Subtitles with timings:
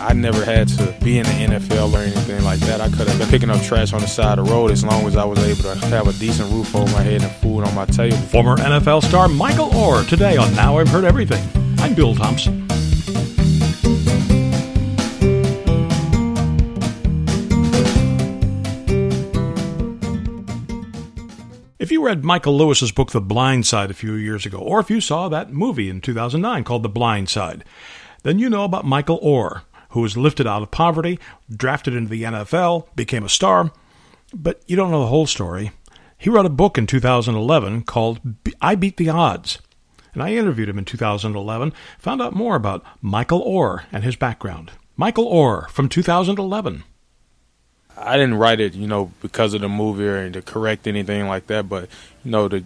[0.00, 2.80] I never had to be in the NFL or anything like that.
[2.80, 5.06] I could have been picking up trash on the side of the road as long
[5.06, 7.74] as I was able to have a decent roof over my head and food on
[7.74, 8.16] my table.
[8.16, 11.46] Former NFL star Michael Oher today on Now I've Heard Everything.
[11.80, 12.66] I'm Bill Thompson.
[21.78, 24.88] If you read Michael Lewis's book The Blind Side a few years ago, or if
[24.88, 27.64] you saw that movie in 2009 called The Blind Side,
[28.22, 31.18] then you know about Michael Oher, who was lifted out of poverty,
[31.54, 33.72] drafted into the NFL, became a star,
[34.32, 35.72] but you don't know the whole story.
[36.16, 38.20] He wrote a book in 2011 called
[38.60, 39.58] I Beat the Odds.
[40.12, 44.72] And I interviewed him in 2011, found out more about Michael Oher and his background.
[44.96, 46.82] Michael Oher from 2011.
[47.96, 51.46] I didn't write it, you know, because of the movie or to correct anything like
[51.46, 51.88] that, but
[52.24, 52.64] you know, the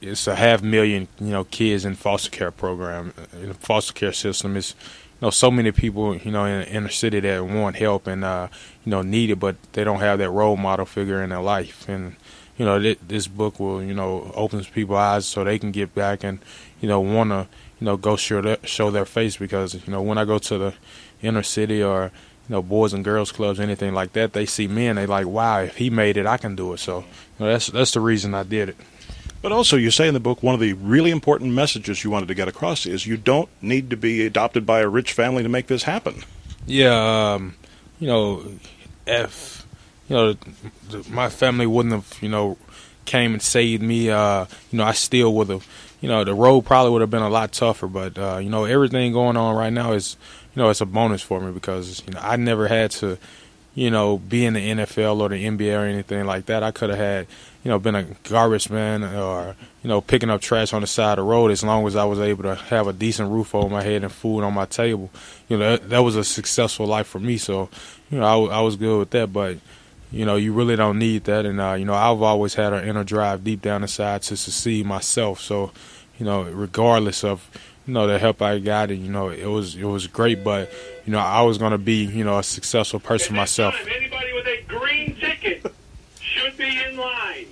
[0.00, 4.12] it's a half million, you know, kids in foster care program, in the foster care
[4.12, 4.56] system.
[4.56, 4.74] It's
[5.22, 8.48] know so many people, you know, in the inner city that want help and uh,
[8.84, 11.88] you know need it, but they don't have that role model figure in their life.
[11.88, 12.16] And
[12.56, 15.94] you know, th- this book will, you know, opens people's eyes so they can get
[15.94, 16.40] back and
[16.80, 17.48] you know want to,
[17.80, 20.58] you know, go show their, show their face because you know when I go to
[20.58, 20.74] the
[21.22, 22.10] inner city or
[22.48, 25.26] you know, boys and girls clubs, anything like that, they see me and they like,
[25.26, 26.78] wow, if he made it, I can do it.
[26.78, 27.04] So you
[27.38, 28.76] know, that's that's the reason I did it.
[29.42, 32.28] But also, you say in the book one of the really important messages you wanted
[32.28, 35.48] to get across is you don't need to be adopted by a rich family to
[35.48, 36.22] make this happen.
[36.66, 37.56] Yeah, um,
[37.98, 38.44] you know,
[39.06, 39.66] if
[40.08, 40.34] you know
[41.08, 42.58] my family wouldn't have, you know,
[43.06, 45.66] came and saved me, uh, you know, I still would have,
[46.02, 47.86] you know, the road probably would have been a lot tougher.
[47.86, 50.18] But uh, you know, everything going on right now is
[50.54, 53.18] you know, it's a bonus for me because you know I never had to,
[53.74, 56.62] you know, be in the NFL or the NBA or anything like that.
[56.62, 57.26] I could have had,
[57.62, 61.18] you know, been a garbage man or you know picking up trash on the side
[61.18, 63.68] of the road as long as I was able to have a decent roof over
[63.68, 65.10] my head and food on my table.
[65.48, 67.36] You know, that, that was a successful life for me.
[67.36, 67.68] So,
[68.10, 69.58] you know, I, I was good with that, but.
[70.12, 72.84] You know, you really don't need that, and uh, you know, I've always had an
[72.84, 75.40] inner drive deep down inside to succeed myself.
[75.40, 75.70] So,
[76.18, 77.48] you know, regardless of
[77.86, 80.44] you know the help I got, and you know it was it was great.
[80.44, 80.72] But
[81.06, 83.74] you know I was going to be you know a successful person myself.
[83.74, 85.72] Time, anybody with a green ticket
[86.20, 87.46] should be in line.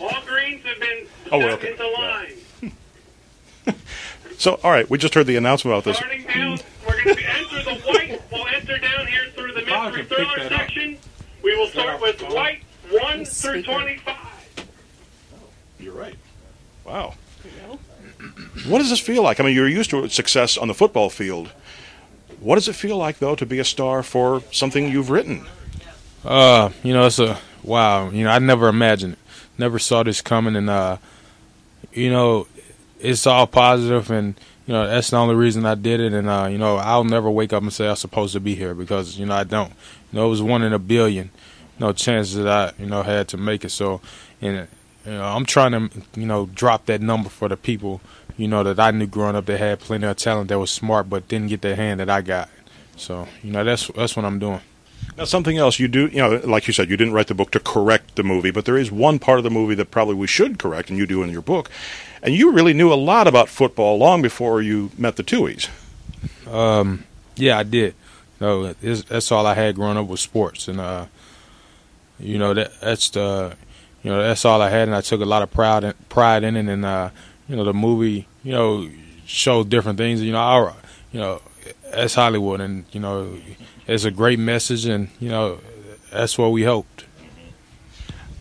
[0.00, 1.70] All greens have been Oh, stuck okay.
[1.72, 2.32] into line.
[4.36, 5.96] So, all right, we just heard the announcement about this.
[5.96, 8.20] Starting down, we're going to enter the white.
[8.32, 10.60] We'll enter down here through the mystery can pick thriller that up.
[10.60, 10.98] section.
[11.42, 14.16] We will start with white one through twenty-five.
[15.78, 16.16] You're right.
[16.84, 17.14] Wow.
[18.66, 19.40] What does this feel like?
[19.40, 21.48] I mean, you're used to success on the football field.
[22.40, 25.46] What does it feel like, though, to be a star for something you've written?
[26.24, 28.10] Uh, you know, it's a wow.
[28.10, 29.16] You know, I never imagined,
[29.56, 30.98] never saw this coming, and uh,
[31.92, 32.46] you know,
[33.00, 34.34] it's all positive, and
[34.66, 36.12] you know, that's the only reason I did it.
[36.12, 38.74] And uh, you know, I'll never wake up and say I'm supposed to be here
[38.74, 39.70] because you know I don't.
[40.12, 41.30] You know, it was one in a billion,
[41.78, 42.46] you know, chances that
[42.78, 43.70] I you know had to make it.
[43.70, 44.02] So,
[44.42, 44.68] and
[45.06, 48.02] you know, I'm trying to you know drop that number for the people
[48.36, 51.08] you know that I knew growing up that had plenty of talent that was smart
[51.08, 52.48] but didn't get the hand that I got.
[52.96, 54.60] So, you know, that's that's what I'm doing.
[55.16, 57.50] Now, something else you do, you know, like you said, you didn't write the book
[57.52, 60.26] to correct the movie, but there is one part of the movie that probably we
[60.26, 61.70] should correct, and you do in your book.
[62.22, 65.68] And you really knew a lot about football long before you met the Tuohys.
[66.50, 67.04] Um,
[67.36, 67.94] yeah, I did.
[68.40, 71.06] No, it's, that's all I had growing up was sports, and uh,
[72.18, 73.56] you know that that's the,
[74.02, 76.42] you know that's all I had, and I took a lot of pride in, pride
[76.42, 77.10] in it, and uh,
[77.48, 78.88] you know the movie, you know,
[79.26, 80.22] showed different things.
[80.22, 80.74] You know, our
[81.12, 81.42] you know,
[81.90, 83.38] that's Hollywood, and you know,
[83.86, 85.60] it's a great message, and you know,
[86.12, 87.04] that's what we hoped.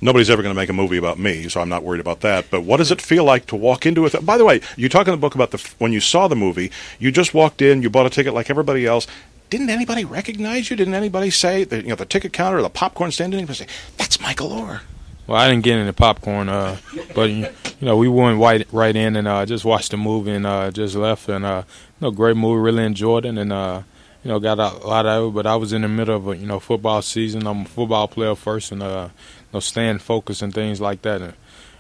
[0.02, 2.52] Nobody's ever going to make a movie about me, so I'm not worried about that.
[2.52, 4.26] But what does it feel like to walk into it?
[4.26, 6.72] By the way, you talk in the book about the when you saw the movie,
[7.00, 9.08] you just walked in, you bought a ticket like everybody else.
[9.50, 10.76] Didn't anybody recognize you?
[10.76, 13.32] Didn't anybody say, you know, the ticket counter or the popcorn stand?
[13.32, 14.82] Didn't anybody say, that's Michael Oher?
[15.26, 16.78] Well, I didn't get any popcorn, uh,
[17.16, 17.48] but you
[17.80, 20.96] know, we went right right in and uh, just watched the movie and uh, just
[20.96, 21.30] left.
[21.30, 23.84] And uh, you know, great movie, really enjoyed it, and uh,
[24.24, 25.36] you know, got a lot out of it.
[25.36, 27.48] But I was in the middle of a you know football season.
[27.48, 31.22] I'm a football player first, and uh, you know, staying focused and things like that.
[31.22, 31.34] And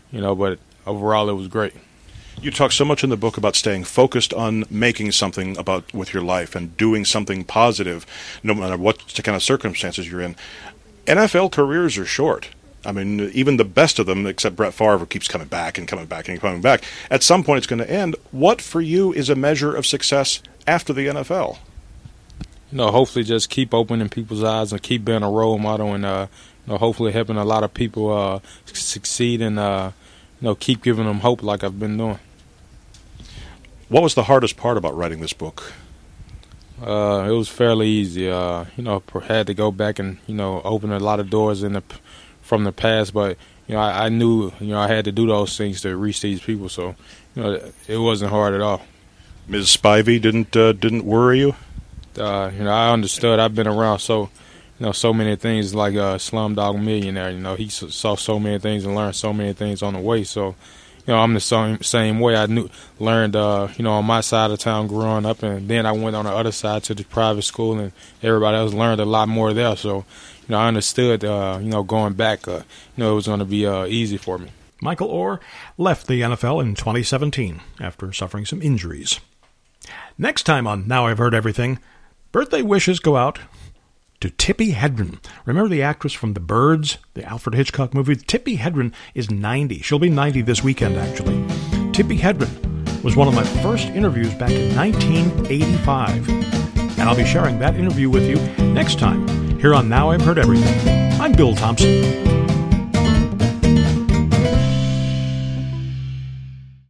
[0.10, 1.74] you know, but overall, it was great.
[2.42, 6.14] You talk so much in the book about staying focused on making something about with
[6.14, 8.06] your life and doing something positive,
[8.42, 10.36] no matter what kind of circumstances you're in.
[11.06, 12.50] NFL careers are short.
[12.86, 16.06] I mean, even the best of them, except Brett Favre, keeps coming back and coming
[16.06, 16.84] back and coming back.
[17.10, 18.16] At some point, it's going to end.
[18.32, 21.60] What for you is a measure of success after the NFL?
[22.72, 26.06] You know, hopefully, just keep opening people's eyes and keep being a role model, and
[26.06, 26.28] uh,
[26.66, 29.92] you know, hopefully helping a lot of people uh, succeed and uh,
[30.42, 32.20] you know, keep giving them hope like I've been doing.
[33.88, 35.72] What was the hardest part about writing this book?
[36.82, 38.30] Uh, it was fairly easy.
[38.30, 41.64] Uh, you know, had to go back and you know open a lot of doors
[41.64, 41.84] in the
[42.44, 43.38] from the past, but
[43.68, 46.22] you know I, I knew you know I had to do those things to reach
[46.22, 46.70] these people.
[46.70, 46.96] So
[47.36, 48.84] you know it wasn't hard at all.
[49.48, 49.76] Ms.
[49.76, 51.56] Spivey didn't uh, didn't worry you.
[52.18, 53.40] Uh, you know I understood.
[53.40, 54.30] I've been around so
[54.80, 57.32] you know so many things like uh, Slumdog Millionaire.
[57.32, 60.24] You know he saw so many things and learned so many things on the way.
[60.24, 60.56] So
[61.06, 62.36] you know, I'm the same same way.
[62.36, 62.70] I knew
[63.00, 66.16] learned, uh, you know, on my side of town growing up, and then I went
[66.16, 67.92] on the other side to the private school, and
[68.22, 69.76] everybody else learned a lot more there.
[69.76, 72.62] So, you know, I understood, uh, you know, going back, uh,
[72.96, 74.50] you know, it was going to be uh, easy for me.
[74.82, 75.40] Michael Oher
[75.78, 79.20] left the NFL in 2017 after suffering some injuries.
[80.18, 81.80] Next time on Now I've Heard Everything,
[82.32, 83.40] birthday wishes go out
[84.24, 85.20] to Tippi Hedren.
[85.46, 88.16] Remember the actress from The Birds, the Alfred Hitchcock movie?
[88.16, 89.80] Tippi Hedren is 90.
[89.80, 91.36] She'll be 90 this weekend, actually.
[91.92, 96.30] Tippi Hedren was one of my first interviews back in 1985.
[96.98, 98.38] And I'll be sharing that interview with you
[98.72, 99.28] next time
[99.60, 101.20] here on Now I've Heard Everything.
[101.20, 102.23] I'm Bill Thompson.